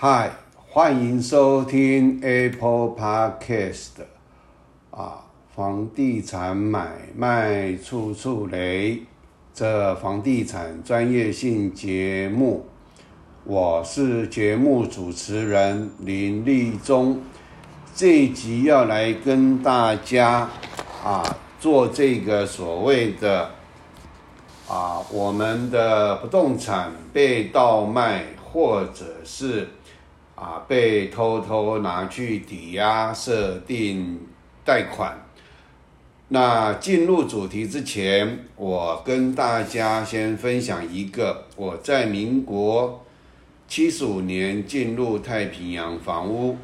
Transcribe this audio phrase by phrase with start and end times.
[0.00, 0.30] 嗨，
[0.68, 4.04] 欢迎收听 Apple Podcast
[4.92, 5.24] 啊，
[5.56, 9.02] 房地产买卖处处雷，
[9.52, 12.64] 这房地产专业性节目，
[13.42, 17.20] 我是节目主持人林立忠，
[17.92, 20.48] 这一集要来跟大家
[21.02, 21.24] 啊
[21.58, 23.50] 做这个所谓的
[24.68, 29.70] 啊我们的不动产被盗卖或者是。
[30.40, 34.20] 啊，被偷偷拿去抵押设定
[34.64, 35.26] 贷款。
[36.28, 43.04] 那进入主题之前，我跟大家先分享一个我在民国
[43.66, 46.56] 七十五年进入太平洋房屋。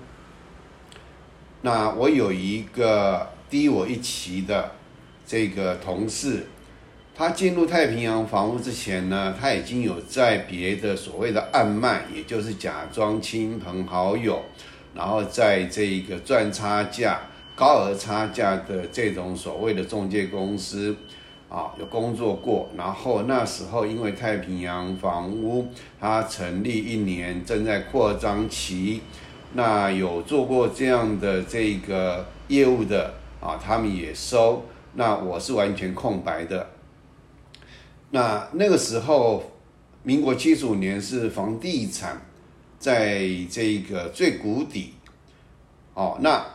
[1.63, 4.71] 那我有一个低我一期的
[5.27, 6.47] 这个同事。
[7.17, 14.43] 他进入太平洋房屋之前呢，他已经有在别的所谓的暗卖，也就是假装亲朋好友，
[14.97, 17.21] 然后在这个赚差价、
[17.55, 20.97] 高额差价的这种所谓的中介公司
[21.49, 22.69] 啊，有工作过。
[22.77, 25.69] 然后那时候因为太平洋房屋
[26.01, 29.03] 它成立一年，正在扩张期，
[29.53, 34.65] 那有做过这样的这个业务的啊，他们也收。
[34.95, 36.74] 那我是完全空白的。
[38.15, 39.43] 那那个时候，
[40.05, 42.25] 民国七十五年是房地产
[42.79, 44.95] 在这个最谷底，
[45.95, 46.47] 哦，那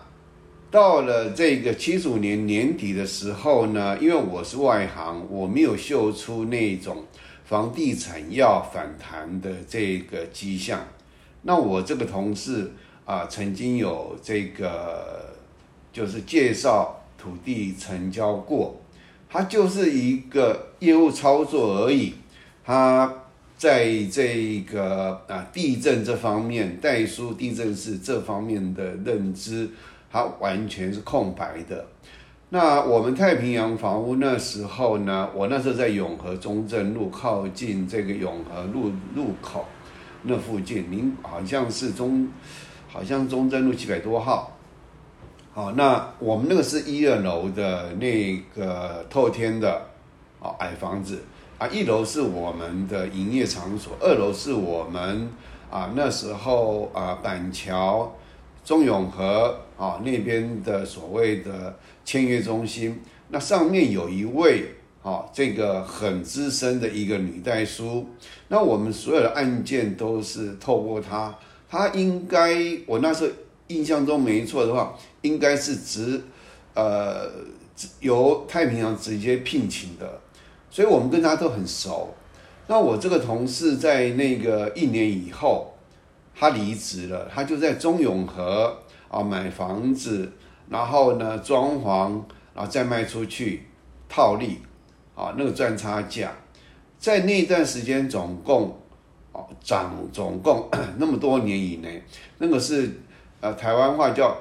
[0.72, 7.04] 到了这个七十五年年底的时候呢，因为我是外行，我没有嗅出那种
[7.44, 10.88] 房地产要反弹的这个迹象。
[11.42, 12.72] 那我这个同事
[13.04, 15.36] 啊，曾经有这个
[15.92, 18.79] 就是介绍土地成交过。
[19.32, 22.16] 他就是一个业务操作而已，
[22.66, 23.14] 他
[23.56, 29.70] 在这个啊地震这方面，代书地震是这方面的认知，
[30.12, 31.86] 他完全是空白的。
[32.50, 39.64] 那我们太平洋房屋那时候呢，我那时候在永和中正路靠近这个永和路路口
[40.23, 42.28] 那附近，您好像是中，
[42.88, 44.58] 好像中正路七百多号。
[45.59, 49.70] 哦，那我们那个是一二楼的那个透天的
[50.42, 51.21] 啊矮房子
[51.58, 55.30] 啊，一楼是我们的营业场所，二楼是我们
[55.70, 58.15] 啊那时候啊板桥
[58.64, 62.97] 中永和啊那边的所谓的签约中心，
[63.27, 68.08] 那上面有一位啊这个很资深的一个女代书，
[68.47, 71.36] 那我们所有的案件都是透过她，
[71.70, 72.55] 她应该
[72.87, 73.31] 我那时候。
[73.70, 76.22] 印象中没错的话，应该是直，
[76.74, 77.32] 呃，
[78.00, 80.22] 由太平洋直接聘请的，
[80.72, 82.14] 所以我们跟他都很熟。
[82.68, 85.74] 那我这个同事在那个一年以后，
[86.36, 88.76] 他离职了，他就在中永和
[89.08, 90.32] 啊买房子，
[90.68, 92.22] 然后呢装潢，
[92.56, 93.66] 然后再卖出去
[94.08, 94.58] 套利，
[95.16, 96.32] 啊那个赚差价，
[96.98, 98.76] 在那段时间总共，
[99.32, 102.02] 哦涨总共 那么多年以内，
[102.40, 102.92] 那个是。
[103.42, 104.36] 呃，台湾话叫，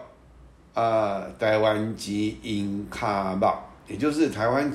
[0.74, 4.72] 呃，台湾籍银卡吧，也就是台湾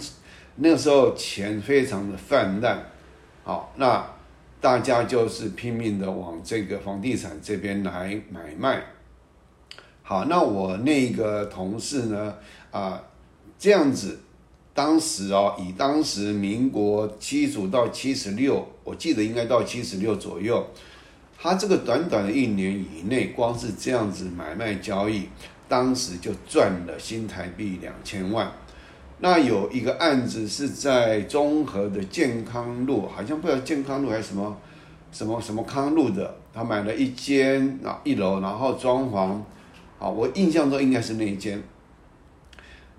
[0.55, 2.81] 那时候钱非常的泛滥，
[3.43, 4.05] 好，那
[4.61, 8.81] 大家就是拼命的往这个房地产这边来买卖，
[10.03, 12.35] 好，那我那个同事呢，
[12.71, 13.03] 啊，
[13.59, 14.19] 这样子，
[14.73, 20.65] 当时哦，以当时民国七十到七十六，我记得应该到七十六左右。
[21.43, 25.27] 他这个短短的一年以内，光是这样子买卖交易，
[25.67, 28.49] 当时就赚了新台币两千万。
[29.19, 34.57] 那有一个案子是在中和的健康路，好像不知道健康路还是什么
[35.11, 39.31] 什么什么康路的，他买了一间啊一楼，然后装潢，
[39.99, 41.61] 啊，我印象中应该是那一间。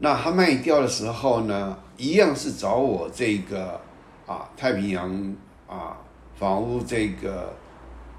[0.01, 3.81] 那他卖掉的时候呢，一样是找我这个
[4.27, 5.35] 啊太平洋
[5.67, 5.97] 啊
[6.37, 7.51] 房屋这个。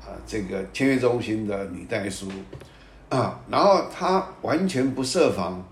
[0.06, 2.28] 啊，这个签约中心的女代书
[3.10, 5.68] 啊，然后她完全不设防，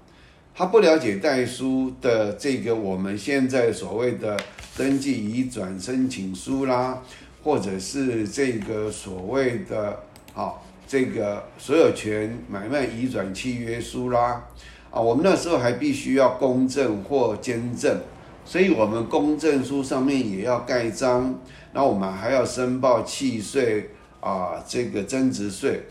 [0.55, 4.35] 她不了解代书的这个我们现在所谓的
[4.75, 6.99] 登记移转申请书啦，
[7.43, 9.99] 或者是这个所谓的
[10.33, 10.53] 啊
[10.87, 14.43] 这个所有权买卖移转契约书啦，
[14.89, 17.99] 啊，我们那时候还必须要公证或监证，
[18.45, 21.39] 所以我们公证书上面也要盖章，
[21.71, 23.91] 那我们还要申报契税。
[24.23, 25.83] 啊，这个增值税，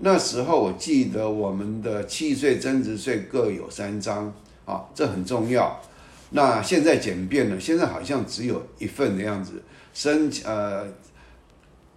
[0.00, 4.30] 那时候我记得我们的契税、增值税各有三张，
[4.66, 5.80] 啊，这很重要。
[6.30, 9.62] 那现在简便了，现在好像只有一份的样子。
[9.94, 10.86] 申请呃，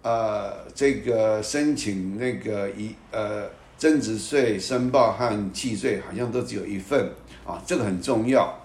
[0.00, 7.10] 呃这个申请那个一呃增值税申报和契税好像都只有一份
[7.44, 8.61] 啊，这个很重要。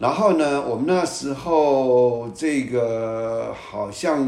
[0.00, 4.26] 然后呢，我们那时候这个好像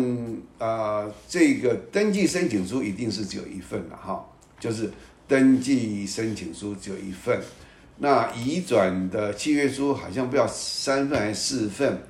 [0.58, 4.22] 啊，这个登记申请书一定是只有一份了哈，
[4.60, 4.92] 就是
[5.26, 7.40] 登记申请书只有一份。
[7.96, 12.02] 那移转的契约书好像不要三份还是四份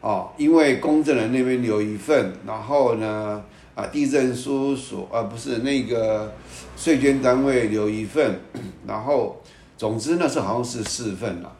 [0.00, 3.44] 哦，因为公证人那边留一份，然后呢
[3.76, 6.34] 啊地震书所啊不是那个
[6.76, 8.40] 税捐单位留一份，
[8.84, 9.40] 然后
[9.78, 11.52] 总之那是好像是四份了。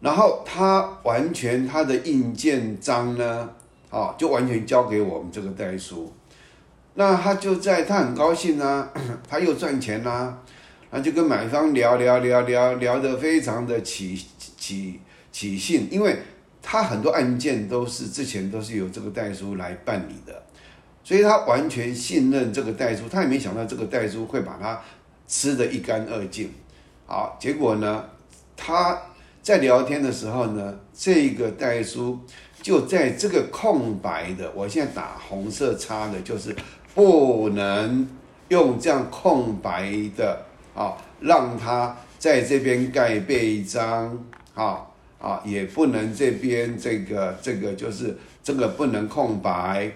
[0.00, 3.50] 然后他完全他的印鉴章呢，
[3.90, 6.10] 啊，就完全交给我们这个代书。
[6.94, 8.90] 那他就在他很高兴啊，
[9.28, 10.38] 他又赚钱啦，
[10.90, 14.18] 那就跟买方聊聊聊聊聊得非常的起
[14.56, 14.98] 起
[15.30, 16.16] 起兴，因为
[16.62, 20.42] 他很多案件都是之前都是由这个代书来办理的，
[21.04, 24.80] 所以他完全信任这个代书，他也没想到这个代书会把他
[25.28, 26.50] 吃得一干二净。
[27.04, 28.02] 好，结果呢，
[28.56, 28.98] 他。
[29.42, 32.18] 在聊天的时候呢，这个代书
[32.60, 36.54] 就在这个空白的，我现在打红色叉的，就是
[36.94, 38.06] 不能
[38.48, 40.44] 用这样空白的
[40.74, 44.22] 啊，让他在这边盖被章
[44.54, 44.86] 啊
[45.18, 49.90] 啊，也不能这边这个这个就是这个不能空白，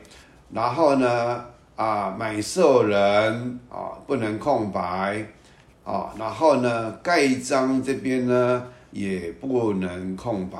[0.51, 1.45] 然后呢
[1.77, 5.23] 啊，买受人啊不能空白
[5.85, 8.67] 啊，然后呢盖章这边呢。
[8.95, 10.57] 也不能空白，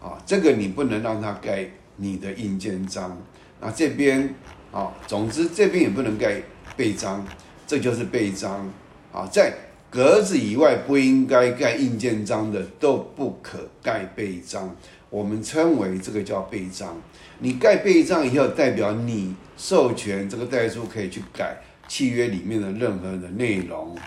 [0.00, 3.20] 啊，这个你不能让他盖你的印鉴章，
[3.60, 4.32] 那这边
[4.70, 6.40] 啊，总之这边也不能盖
[6.76, 7.26] 背章，
[7.66, 8.70] 这就是背章，
[9.12, 9.52] 啊，在
[9.90, 14.76] 格子以外不应该盖印鉴章的都不可盖背章，
[15.10, 17.02] 我们称为这个叫背章。
[17.40, 23.98] 你盖背章以后，代表你授权这个代书可以去改契约里面的任何的内容，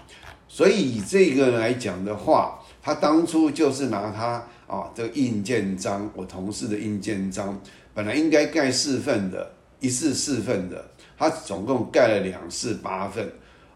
[0.48, 2.58] 所以以这个来讲的话。
[2.84, 7.58] 他当初就是拿他啊这个印鉴章，我同事的印鉴章，
[7.94, 10.84] 本来应该盖四份的，一次四份的，
[11.18, 13.26] 他总共盖了两次八份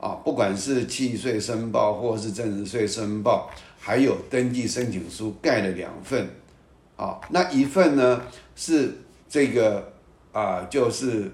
[0.01, 3.49] 啊，不管是契税申报或是增值税申报，
[3.79, 6.27] 还有登记申请书盖了两份
[6.97, 8.21] 啊，那一份呢
[8.57, 8.93] 是
[9.29, 9.89] 这个
[10.33, 11.31] 啊，就是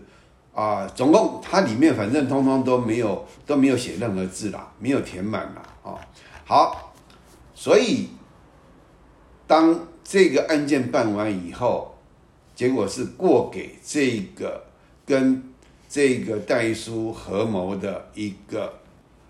[0.53, 5.97] 啊，总共它里面反正通通都没有都没有写任何字啦，没有填满啦啊，
[6.45, 6.82] 好。
[7.63, 8.09] 所以，
[9.47, 11.95] 当这个案件办完以后，
[12.53, 14.65] 结果是过给这个
[15.05, 15.41] 跟
[15.87, 18.73] 这个代书合谋的一个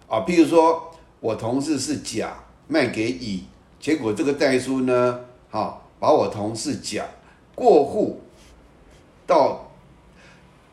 [0.07, 3.43] 啊，譬如说我同事是甲卖给乙，
[3.79, 5.19] 结果这个代书呢，
[5.51, 7.05] 好把我同事甲
[7.53, 8.19] 过户
[9.27, 9.71] 到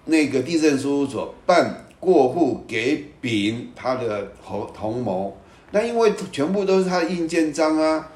[0.07, 5.37] 那个地震事务所办过户给丙他的同同谋。
[5.73, 8.11] 那因为全部都是他的印鉴章啊，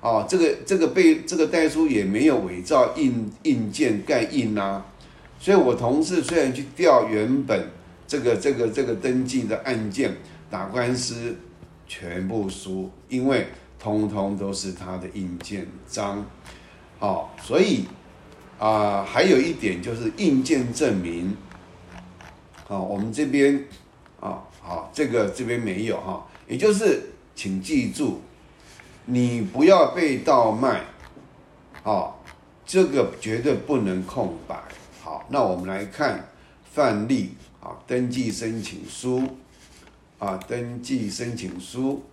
[0.00, 4.82] 哦，这个这个被这个代书也没有伪造印印鉴盖印呐，
[5.38, 7.68] 所以我同事虽然去调原本
[8.06, 10.16] 这个这个这个登记的案件
[10.50, 11.36] 打官司，
[11.86, 13.46] 全部输，因为
[13.78, 16.24] 通通都是他的印鉴章，
[16.98, 17.84] 好，所以
[18.58, 21.36] 啊，还有一点就是印鉴证明，
[22.66, 23.64] 好，我们这边，
[24.68, 26.26] 好，这个这边没有哈。
[26.46, 28.20] 也就是，请记住，
[29.06, 30.84] 你不要被盗卖，
[31.82, 32.22] 好，
[32.66, 34.54] 这个绝对不能空白。
[35.02, 36.28] 好，那我们来看
[36.70, 37.30] 范例，
[37.62, 39.22] 啊，登记申请书，
[40.18, 42.04] 啊，登记申请书，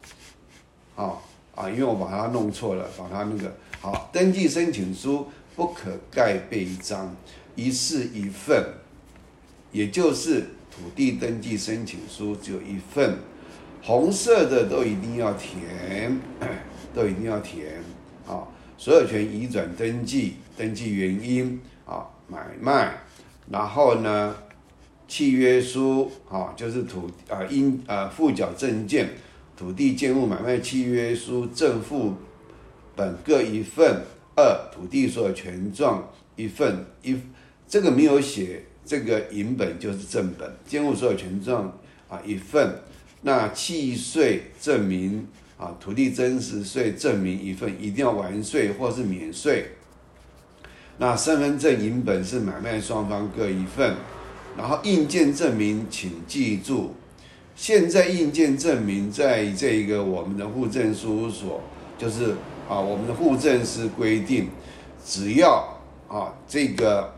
[0.96, 1.16] 啊
[1.56, 7.14] 啊，因为我把它弄错了，把它那个好，登记申请书不可盖背章，
[7.56, 8.64] 一式一份，
[9.74, 13.18] 也就是土地登记申请书只有一份。
[13.82, 16.20] 红色的都一定要填，
[16.92, 17.84] 都一定要填
[18.28, 18.42] 啊！
[18.80, 22.98] 所有权移转登记，登记原因啊，买卖，
[23.48, 24.36] 然后呢，
[25.08, 29.08] 契约书啊，就是土啊应啊附缴证件，
[29.56, 32.16] 土地建物买卖契约书正副
[32.96, 34.02] 本各一份，
[34.36, 37.16] 二土地所有权状一份一，
[37.68, 41.72] 这个没有写这个银本就是正本，监护所有权证
[42.08, 42.76] 啊一份。
[43.22, 45.28] 那契税证明
[45.58, 49.66] 啊，土地增值税证明一份，一定要完税或是免税。
[51.00, 53.96] 那身份证银本是买卖双方各一份，
[54.56, 56.94] 然后印鉴证明，请记住，
[57.56, 61.62] 现在印鉴证明在这个我们的户政事务所，
[61.98, 62.36] 就是
[62.70, 64.50] 啊，我们的户政司规定，
[65.04, 67.12] 只要啊这个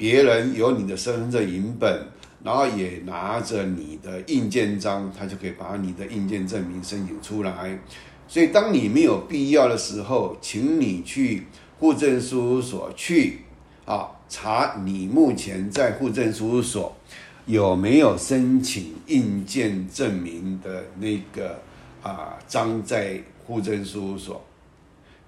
[0.00, 2.06] 别人有你的身份证影本，
[2.42, 7.78] 然后也拿着你的印鉴章，他就可以把你的印鉴证明申请出来。
[8.26, 11.42] 所以，当你没有必要的时候，请你去
[11.78, 13.40] 户政事务所去
[13.84, 16.96] 啊查你目前在户政事务所
[17.44, 21.60] 有没有申请印鉴证明的那个
[22.02, 24.42] 啊章在户政事务所。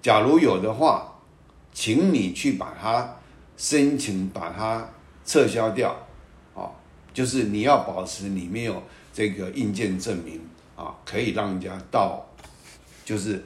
[0.01, 1.13] 假如有的话，
[1.71, 3.17] 请你去把它
[3.57, 4.89] 申请，把它
[5.25, 5.95] 撤销掉，
[6.55, 6.69] 啊，
[7.13, 8.81] 就是你要保持你没有
[9.13, 10.41] 这个印鉴证明
[10.75, 12.25] 啊，可以让人家盗，
[13.05, 13.43] 就是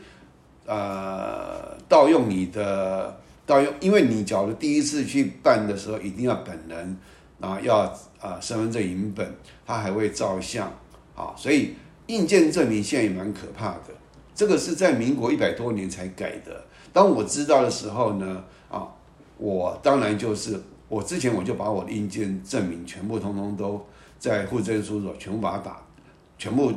[0.65, 6.97] 呃盗用你的盗用，因为你假如第一次去办的时候，一定要本人
[7.39, 7.79] 啊，要
[8.19, 9.35] 啊身份证影本，
[9.65, 10.67] 他还会照相
[11.15, 11.75] 啊，所以
[12.07, 13.93] 印鉴证明现在也蛮可怕的。
[14.33, 16.63] 这个是在民国一百多年才改的。
[16.93, 18.87] 当我知道的时候呢，啊，
[19.37, 23.85] 我当然就是我之前我就把我的印鉴证明全部通通都
[24.19, 25.81] 在户政事务所全部把它打，
[26.37, 26.71] 全部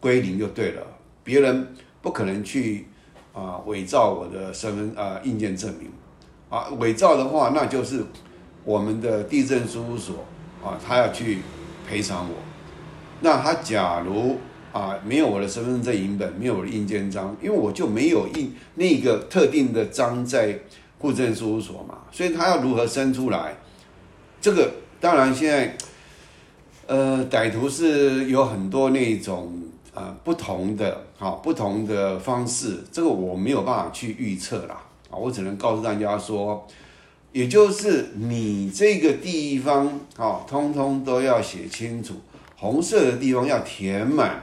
[0.00, 0.86] 归零就对了。
[1.24, 1.68] 别人
[2.02, 2.86] 不可能去
[3.32, 5.90] 啊伪造我的身份啊印件证明
[6.50, 8.04] 啊，伪造的话那就是
[8.64, 10.24] 我们的地震事务所
[10.64, 11.38] 啊，他要去
[11.88, 12.36] 赔偿我。
[13.20, 14.36] 那他假如。
[14.72, 20.58] 啊，没有我的身份证影本，没有我的印鉴章，因为我就没有印那个特定的章在
[20.98, 23.54] 户政事务所嘛，所以他要如何生出来？
[24.40, 25.76] 这个当然现在，
[26.86, 29.52] 呃，歹徒是有很多那种
[29.92, 36.66] 呃不同的啊不同的方式，这个我没有办法去预测啦啊，我只能告诉大家说，
[37.32, 39.86] 也就是你这个地方
[40.16, 42.14] 啊，通通都要写清楚，
[42.56, 44.42] 红色的地方要填满。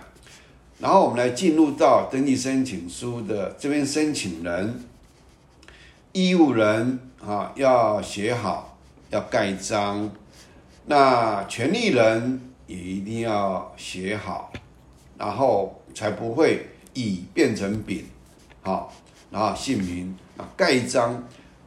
[0.80, 4.84] 然后我们来进入到登记申请书的这边，申请人、
[6.14, 8.78] 义务人啊要写好，
[9.10, 10.10] 要盖章。
[10.86, 14.54] 那权利人也一定要写好，
[15.18, 18.06] 然后才不会乙变成丙，
[18.62, 18.94] 好，
[19.32, 21.24] 然后姓名啊盖章。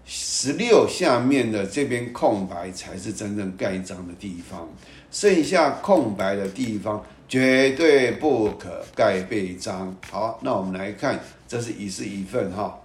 [0.09, 4.69] 十六下面的这边空白才是真正盖章的地方，
[5.11, 7.05] 剩下空白的地方。
[7.29, 9.93] 绝对不可盖被章。
[10.09, 12.79] 好，那我们来看，这是一式一份哈。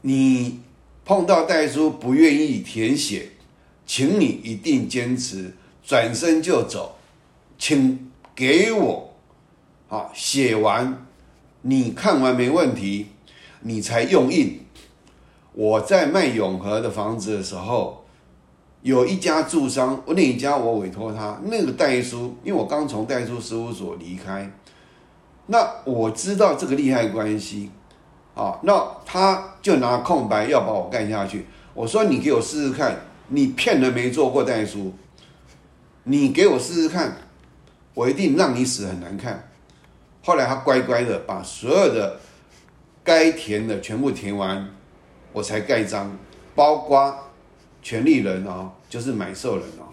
[0.00, 0.58] 你
[1.04, 3.30] 碰到代书不愿意填写，
[3.84, 6.96] 请你一定坚持，转身就走，
[7.58, 9.14] 请给我
[9.88, 11.06] 好写完，
[11.62, 13.06] 你看完没问题，
[13.60, 14.60] 你才用印。
[15.52, 18.00] 我在卖永和的房子的时候。
[18.82, 24.52] 有一家住商，那一家我委托他那个代书，因为我刚从代书事务所离开，
[25.46, 27.70] 那我知道这个利害关系，
[28.34, 31.46] 啊，那他就拿空白要把我干下去。
[31.72, 32.96] 我说你给我试试看，
[33.28, 34.92] 你骗人没做过代书，
[36.04, 37.16] 你给我试试看，
[37.94, 39.48] 我一定让你死很难看。
[40.22, 42.18] 后来他乖乖的把所有的
[43.02, 44.68] 该填的全部填完，
[45.32, 46.16] 我才盖章，
[46.54, 47.16] 包括。
[47.86, 49.84] 权利人哦，就是买受人哦，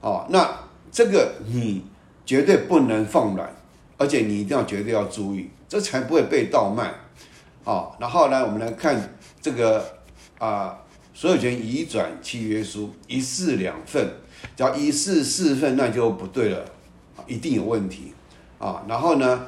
[0.00, 0.52] 哦，那
[0.90, 1.84] 这个你
[2.26, 3.48] 绝对不能放软，
[3.96, 6.92] 而且你一定要绝对要注意，这才不会被盗卖，
[7.64, 9.84] 哦，然后呢，我们来看这个
[10.38, 10.78] 啊，
[11.14, 14.08] 所有权移转契约书一式两份，
[14.56, 16.64] 叫一式四份那就不对了，
[17.26, 18.14] 一定有问题
[18.58, 19.46] 啊，然后呢，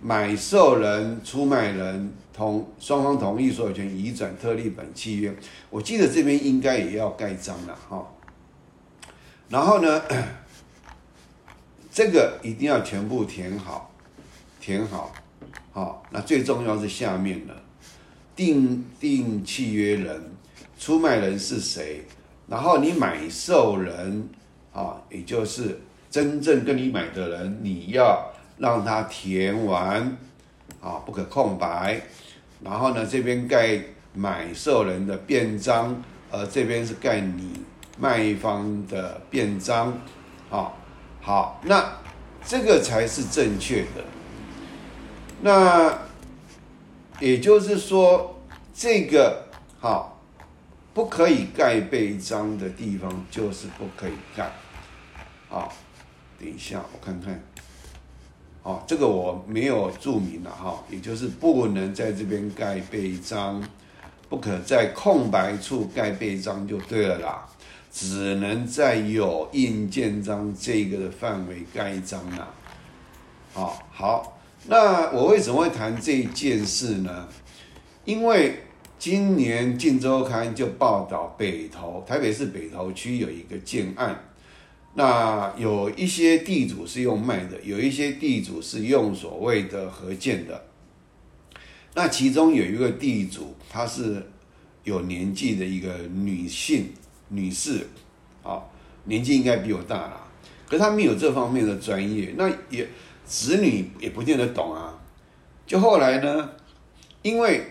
[0.00, 2.12] 买受人、出卖人。
[2.38, 5.34] 同双方同意所有权移转特例本契约，
[5.70, 8.06] 我记得这边应该也要盖章了哈。
[9.48, 10.00] 然后呢，
[11.90, 13.90] 这个一定要全部填好，
[14.60, 15.12] 填好，
[15.72, 16.04] 好。
[16.10, 17.54] 那最重要是下面的，
[18.34, 20.32] 定定契约人、
[20.78, 22.02] 出卖人是谁，
[22.46, 24.28] 然后你买受人
[24.72, 25.80] 啊，也就是
[26.10, 30.16] 真正跟你买的人，你要让他填完
[30.80, 32.00] 啊，不可空白。
[32.64, 33.80] 然后呢，这边盖
[34.14, 37.60] 买受人的便章，而这边是盖你
[37.98, 39.92] 卖方的便章，
[40.50, 40.72] 啊，
[41.20, 41.92] 好，那
[42.44, 44.02] 这个才是正确的。
[45.40, 45.98] 那
[47.20, 48.40] 也就是说，
[48.74, 49.46] 这个
[49.78, 50.20] 好
[50.92, 54.50] 不可以盖被章的地方，就是不可以盖。
[55.48, 55.72] 好，
[56.38, 57.40] 等一下我看看。
[58.64, 63.62] 哦，这个我没有注明了哈，也就是不能在这边盖背章，
[64.28, 67.46] 不可在空白处盖背章就对了啦，
[67.90, 72.48] 只能在有印鉴章这个的范围盖章啦。
[73.54, 74.37] 好，好，
[74.70, 77.26] 那我为什么会谈这一件事呢？
[78.04, 78.64] 因为
[78.98, 84.24] 今年《晋周刊》就报道北投台北市北投区有一个建案，
[84.92, 90.64] 那有一些地主是用卖的，有一些地主是用所谓的合建的。
[91.94, 94.30] 那其中有一个地主，她是
[94.84, 96.92] 有年纪的一个女性
[97.28, 97.86] 女士，
[98.42, 98.62] 啊，
[99.04, 100.28] 年纪应该比我大啦，
[100.68, 102.86] 可她没有这方面的专业，那也
[103.28, 104.98] 子女也不见得懂啊。
[105.66, 106.50] 就后来呢，
[107.20, 107.62] 因为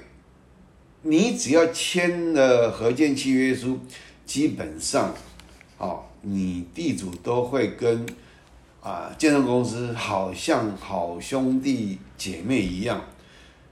[1.01, 3.79] 你只要签了合建契约书，
[4.23, 5.13] 基本上，
[5.79, 8.05] 哦，你地主都会跟
[8.81, 13.01] 啊建设公司好像好兄弟姐妹一样，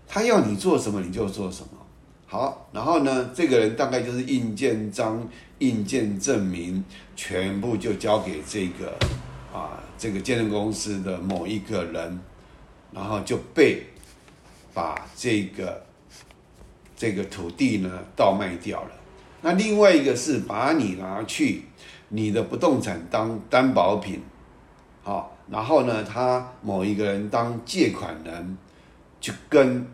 [0.08, 1.70] 他要你做什么你就做什么。
[2.26, 6.84] 好，然后呢，这个人大概就是印鉴章、印鉴证明，
[7.16, 8.98] 全部就交给这个
[9.54, 12.20] 啊这个建设公司的某一个人，
[12.92, 13.84] 然后就被
[14.74, 15.84] 把这个。
[16.98, 18.92] 这个土地呢，倒卖掉了。
[19.42, 21.64] 那另外一个是把你拿去
[22.08, 24.22] 你的不动产当担保品，
[25.04, 28.58] 好，然后呢，他某一个人当借款人，
[29.20, 29.86] 去跟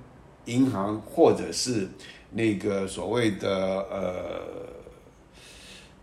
[0.46, 1.90] 银行或者是
[2.30, 3.50] 那个所谓的
[3.90, 4.42] 呃，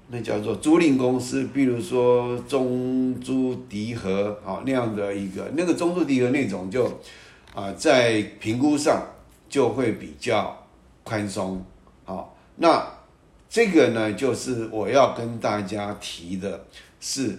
[0.09, 7.01] 那叫做租赁公司，比如说中租迪和啊那样的一个，那个中租迪和那种就
[7.55, 9.03] 啊，在评估上
[9.49, 10.55] 就会比较。
[11.05, 11.65] 宽松，
[12.05, 12.87] 好，那
[13.49, 16.67] 这个呢，就是我要跟大家提的，
[17.01, 17.39] 是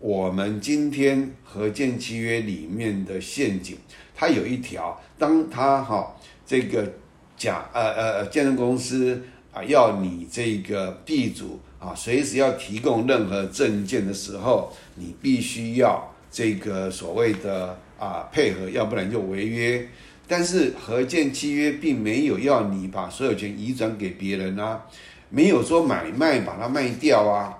[0.00, 3.78] 我们今天合建契约里面的陷阱。
[4.12, 6.94] 它有一条，当他哈这个
[7.36, 19.88] 甲呃呃建设公司啊要你这个地主啊随时要提供任何证件的时候，你必须要这个所谓的啊配合，要不然就违约。
[20.28, 24.86] 但是合建契约并没有要你把所有权移转给别人啊，
[25.28, 27.58] 没有说买卖把它卖掉啊，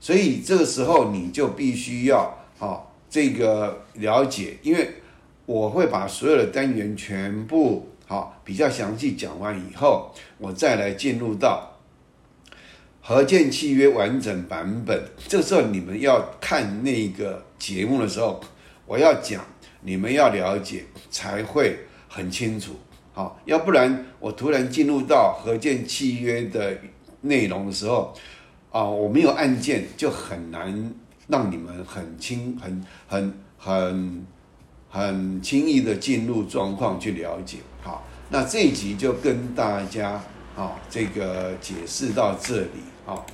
[0.00, 4.90] 所以这个时候你就必须要好这个了解，因为
[5.46, 11.69] 我会把所有的单元全部好比较详细讲完以后，我再来进入到
[13.00, 15.02] 合建契约完整版本。
[15.28, 18.40] 这时候你们要看那个节目的时候，
[18.86, 19.44] 我要讲，
[19.80, 21.78] 你们要了解才会。
[22.12, 22.72] 很清楚，
[23.12, 26.76] 好，要不然我突然进入到合建契约的
[27.20, 28.12] 内容的时候，
[28.72, 30.92] 啊，我没有案件，就很难
[31.28, 34.26] 让你们很轻、很、很、很、
[34.88, 37.58] 很轻易的进入状况去了解。
[37.80, 40.20] 好，那这一集就跟大家，
[40.60, 43.24] 啊，这个解释到这里，啊，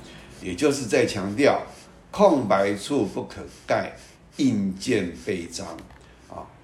[0.41, 1.61] 也就是在强调，
[2.09, 3.91] 空白处不可盖，
[4.37, 5.67] 印鉴备章。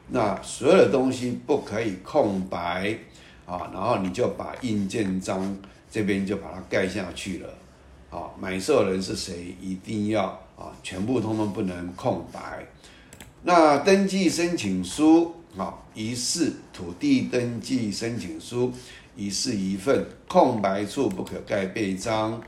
[0.08, 2.98] 那所有的东西不可以空白
[3.46, 5.58] 啊，然后你就把印鉴章
[5.92, 7.50] 这边就把它盖下去了
[8.10, 8.30] 啊。
[8.40, 12.66] 买受人是谁，一定要啊，全部通通不能空白。
[13.42, 18.72] 那登记申请书啊，一式土地登记申请书
[19.16, 22.42] 一式一份，空白处不可盖备章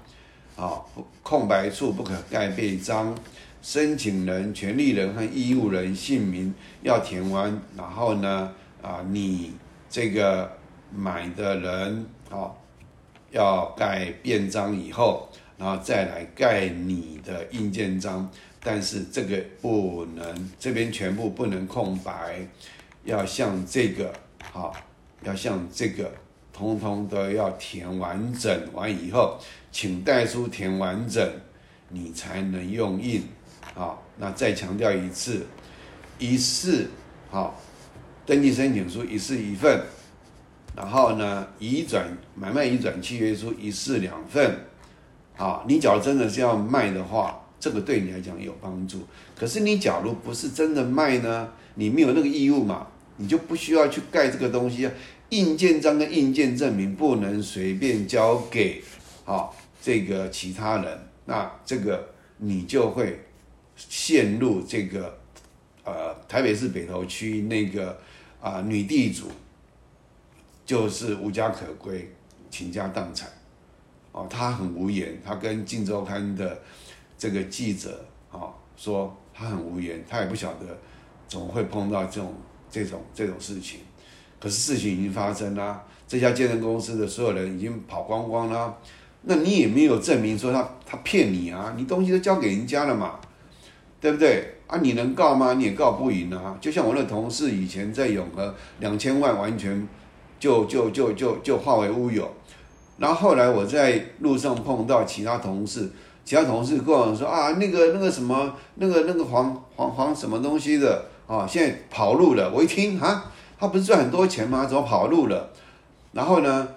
[0.56, 0.82] 啊，
[1.23, 3.15] 空白处不可盖备章。
[3.62, 9.54] 申请人、权利人和义务人姓名要填完，然后呢，啊，你
[9.89, 10.56] 这个
[10.95, 12.51] 买的人啊，
[13.32, 18.30] 要盖便章以后，然后再来盖你的印鉴章，
[18.62, 22.47] 但是这个不能，这边全部不能空白，
[23.04, 24.13] 要像这个，
[24.51, 24.75] 好，
[25.23, 26.12] 要像这个，
[26.56, 29.38] 通通都要填完整完以后，
[29.74, 31.30] 请代书填完整，
[31.89, 33.22] 你才能用印。
[33.74, 35.46] 好，那再强调一次，
[36.18, 36.88] 一式
[37.30, 37.60] 好，
[38.26, 39.82] 登记申请书一式一份，
[40.74, 44.58] 然后呢，移转买卖移转契约书一式两份。
[45.36, 49.06] 好，你假如真的是要卖的话，这个对你来讲有帮助。
[49.38, 52.88] 可是你假如不是真的卖呢，你没有那个义务嘛，
[53.18, 54.91] 你就不需要去盖这个东西啊。
[55.29, 58.83] 印鉴章跟印鉴证明不能随便交给
[59.25, 59.49] 啊
[59.81, 63.19] 这个其他人，那这个你就会。
[63.77, 65.19] 陷入这个
[65.83, 67.99] 呃台北市北投区那个
[68.41, 69.27] 啊女地主，
[70.65, 72.09] 就是无家可归，
[72.49, 73.29] 倾家荡产，
[74.13, 76.57] 哦，她很无言，她跟《镜周刊》的
[77.17, 80.79] 这个记者啊说，她很无言，她也不晓得
[81.27, 82.33] 怎么会碰到这种
[82.71, 83.81] 这种这种事情，
[84.45, 88.77] 可是事情已经发生啦，这家健身公司的所有人已经跑光光了，
[89.23, 93.19] 那你也没有证明说他他骗你啊，你东西都交给人家了嘛。
[93.99, 94.77] 对不对啊？
[94.84, 95.53] 你能告吗？
[95.53, 96.55] 你也告不赢啊！
[96.62, 99.88] 就像我那同事以前在永和两千万完全
[100.39, 102.31] 就就就就就化为乌有，
[102.99, 105.89] 然后后来我在路上碰到其他同事，
[106.23, 112.51] 其他同事跟我说啊，那个那个什么，那个那个黄黄黄什么东西的啊，现在跑路了。
[112.53, 114.65] 我一听啊，他不是赚很多钱吗？
[114.65, 115.50] 怎么跑路了？
[116.12, 116.68] 然后呢，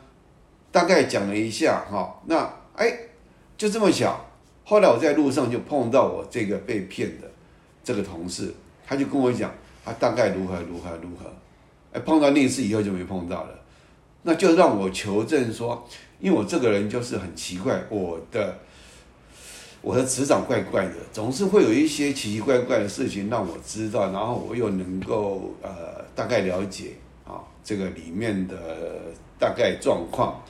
[0.70, 2.92] 大概讲了一下哈，那哎，
[3.56, 4.24] 就这么巧。
[4.64, 7.30] 后来我在路上就碰到我这个被骗的
[7.82, 8.52] 这个同事，
[8.86, 9.50] 他就跟我讲，
[9.84, 11.32] 他大概如何如何如何。
[11.92, 13.58] 哎，碰到那次以后就没碰到了，
[14.22, 15.88] 那就让我求证说，
[16.20, 18.58] 因为我这个人就是很奇怪，我的
[19.80, 26.92] 我的磁场怪怪的，总是会有一些奇奇怪怪的事情让我知道，然后我又能够呃大概了解
[27.24, 28.56] 啊这个里面的
[29.38, 30.42] 大概状况，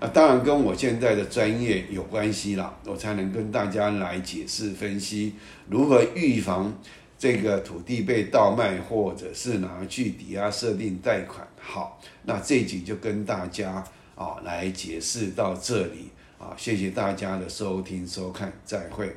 [0.00, 5.34] 那当然跟我现在的专业有关系啦，我才能跟大家来解释分析
[5.68, 6.72] 如何预防。
[7.18, 16.08] 这个土地被倒卖，或者是拿去抵押设定贷款，好，那这集就跟大家啊来解释到这里
[16.40, 19.14] 啊，谢谢大家的收听收看，再会。